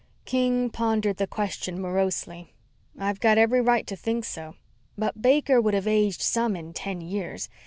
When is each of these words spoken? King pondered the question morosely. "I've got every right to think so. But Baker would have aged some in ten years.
King 0.25 0.71
pondered 0.71 1.17
the 1.17 1.27
question 1.27 1.79
morosely. 1.79 2.55
"I've 2.97 3.19
got 3.19 3.37
every 3.37 3.61
right 3.61 3.85
to 3.85 3.95
think 3.95 4.25
so. 4.25 4.55
But 4.97 5.21
Baker 5.21 5.61
would 5.61 5.75
have 5.75 5.85
aged 5.85 6.23
some 6.23 6.55
in 6.55 6.73
ten 6.73 7.01
years. 7.01 7.49